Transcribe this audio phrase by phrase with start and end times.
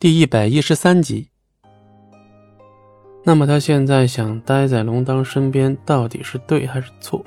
[0.00, 1.28] 第一百一十三集。
[3.22, 7.22] 那么他现在想待在龙当身边，到底是对还是错？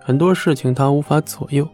[0.00, 1.68] 很多事情他无法左右。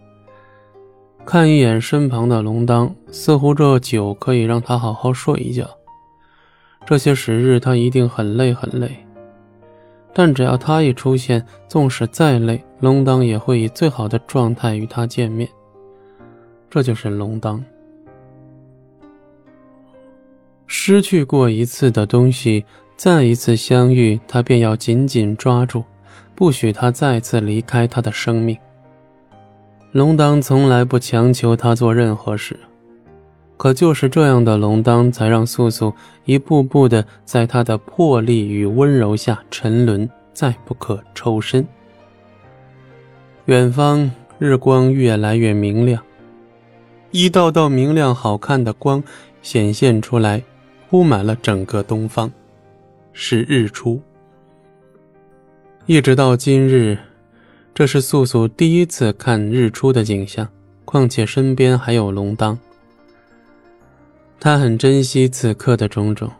[1.25, 5.71] 看一眼身旁的龙当，似乎这酒可以让他好好睡一觉。
[6.85, 8.90] 这些时日他一定很累很累，
[10.12, 15.48] 但只要他一出现，纵使再累，龙当也会以最好的状态与他见面。
[16.69, 17.64] 这就是龙当。
[20.70, 22.62] 失去过一次的东西，
[22.95, 25.82] 再一次相遇，他便要紧紧抓住，
[26.34, 28.56] 不许他再次离开他的生命。
[29.92, 32.54] 龙当从来不强求他做任何事，
[33.56, 35.95] 可就是这样的龙当，才让素素
[36.26, 41.66] 一步步的在他的魄力与温柔下沉沦，再不可抽身。
[43.46, 46.02] 远方日光越来越明亮，
[47.10, 49.02] 一道道明亮好看的光
[49.40, 50.42] 显现出来。
[50.91, 52.30] 铺满了整个东方，
[53.12, 54.01] 是日出。
[55.87, 56.96] 一直到今日，
[57.74, 60.49] 这是素素第一次看日出的景象。
[60.87, 62.59] 况且身边还有龙当，
[64.41, 66.31] 他很珍惜此刻的种种。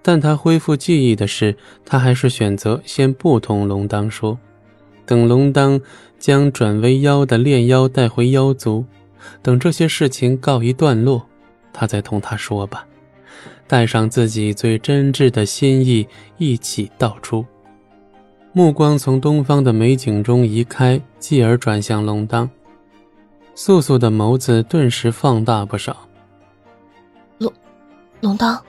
[0.00, 4.38] 但他恢复记忆的是，他还是选择先不同龙当说，
[5.04, 5.78] 等龙当
[6.18, 8.86] 将转为妖的炼妖带回妖族，
[9.42, 11.26] 等这些事情告一段落，
[11.74, 12.86] 他再同他说吧。
[13.70, 16.04] 带上自己最真挚的心意，
[16.38, 17.46] 一起道出。
[18.52, 22.50] 目光从东方的美景中移开，继而转向龙当。
[23.54, 25.96] 素素的眸子顿时放大不少。
[27.38, 27.52] 龙，
[28.20, 28.60] 龙当。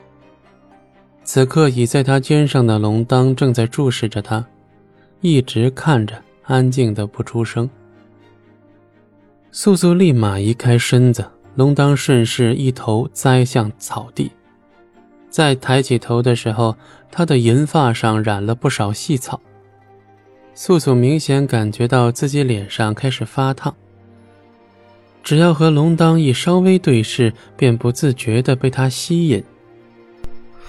[1.24, 4.46] 此刻倚在他肩上的龙当正在注视着他，
[5.22, 7.68] 一直看着，安静的不出声。
[9.52, 14.32] 素素立马移开身子，龙当顺势一头栽向草地。
[15.32, 16.76] 在抬起头的时候，
[17.10, 19.42] 他的银发上染了不少细草。
[20.54, 23.74] 素素明显感觉到自己脸上开始发烫。
[25.24, 29.42] 只要和龙当一稍微对视，便不自觉的被他吸引。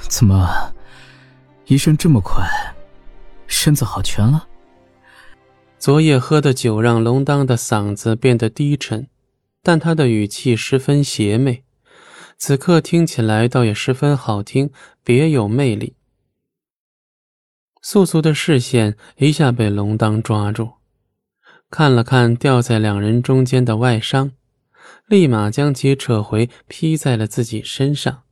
[0.09, 0.73] 怎么，
[1.67, 2.47] 医生这么快，
[3.47, 4.47] 身子好全了？
[5.79, 9.09] 昨夜喝的酒让龙当的嗓子变得低沉，
[9.63, 11.65] 但他的语气十分邪魅。
[12.45, 14.73] 此刻听起来倒也十分好听，
[15.05, 15.95] 别有魅力。
[17.81, 20.73] 素素的视线一下被龙当抓住，
[21.71, 24.33] 看了看掉在两人中间的外伤，
[25.07, 28.25] 立马将其扯回，披在了自己身上。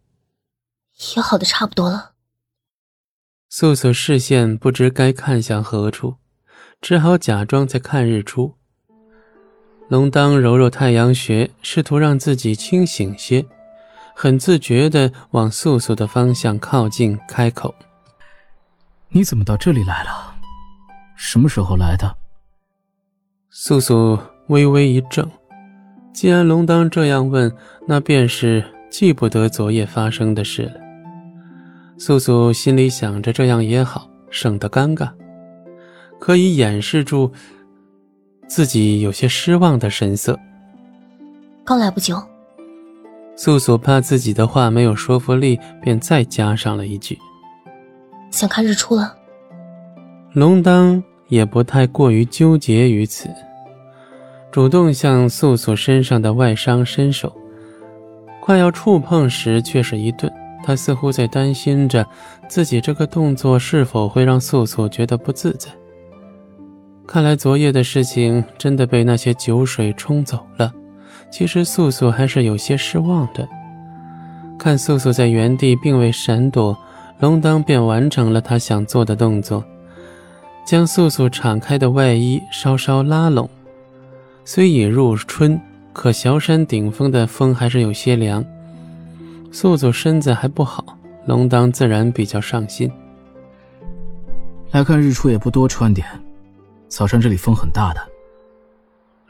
[1.14, 2.14] 也好的差不多了。
[3.48, 6.16] 素素视线不知该看向何处，
[6.80, 8.56] 只好假装在看日出。
[9.88, 13.46] 龙当揉揉太阳穴，试图让自己清醒些。
[14.22, 17.74] 很自觉地往素素的方向靠近，开口
[19.08, 20.34] ：“你怎么到这里来了？
[21.16, 22.14] 什么时候来的？”
[23.48, 25.26] 素素微微一怔，
[26.12, 27.50] 既然龙当这样问，
[27.86, 30.72] 那便是记不得昨夜发生的事了。
[31.96, 35.10] 素素心里想着，这样也好，省得尴尬，
[36.18, 37.32] 可以掩饰住
[38.46, 40.38] 自己有些失望的神色。
[41.64, 42.22] 刚来不久。
[43.42, 47.18] 素素怕自己的话没有说服力，便再加上了一句
[48.30, 49.16] ：“想看日出了。”
[50.34, 53.30] 龙当也不太过于纠结于此，
[54.52, 57.34] 主动向素素身上的外伤伸手，
[58.42, 60.30] 快要触碰时，却是一顿。
[60.62, 62.06] 他似乎在担心着
[62.46, 65.70] 自己这个动作是否会让素素觉得不自在。
[67.06, 70.70] 看来昨夜的事情真的被那些酒水冲走了。
[71.30, 73.48] 其实素素还是有些失望的。
[74.58, 76.76] 看素素在原地并未闪躲，
[77.18, 79.64] 龙当便完成了他想做的动作，
[80.64, 83.48] 将素素敞开的外衣稍稍拉拢。
[84.44, 85.60] 虽已入春，
[85.92, 88.44] 可小山顶峰的风还是有些凉。
[89.52, 90.84] 素素身子还不好，
[91.26, 92.90] 龙当自然比较上心。
[94.72, 96.06] 来看日出也不多穿点，
[96.88, 98.00] 早上这里风很大的。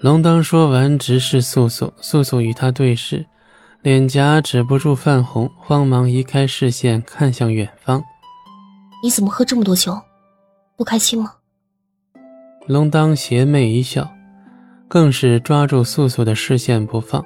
[0.00, 1.92] 龙当说完，直视素素。
[2.00, 3.26] 素素与他对视，
[3.82, 8.02] 脸颊止不住泛红，慌忙移开视线，看向远方。
[9.02, 9.94] 你怎么喝这么多酒？
[10.74, 11.34] 不开心吗？
[12.66, 14.10] 龙当邪魅一笑，
[14.88, 17.22] 更是抓住素素的视线不放。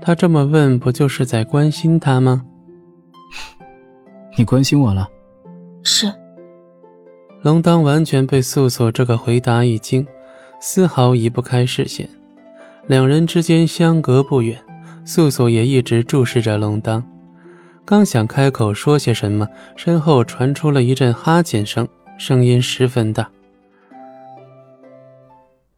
[0.00, 2.44] 他这么问，不就是在关心他吗？
[4.38, 5.08] 你关心我了？
[5.82, 6.12] 是。
[7.42, 10.06] 龙当完全被素素这个回答一惊。
[10.64, 12.08] 丝毫移不开视线，
[12.86, 14.56] 两人之间相隔不远，
[15.04, 17.04] 素素也一直注视着龙当。
[17.84, 21.86] 刚想开口说些什么，身后传出了一阵哈欠声，
[22.16, 23.28] 声音十分大。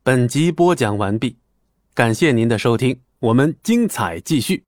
[0.03, 1.39] 本集播讲完毕，
[1.95, 4.65] 感谢您的收听，我们精彩继续。